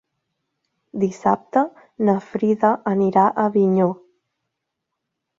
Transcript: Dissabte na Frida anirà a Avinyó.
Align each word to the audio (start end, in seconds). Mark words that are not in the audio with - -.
Dissabte 1.01 1.61
na 2.07 2.15
Frida 2.29 2.71
anirà 2.93 3.25
a 3.27 3.45
Avinyó. 3.51 3.91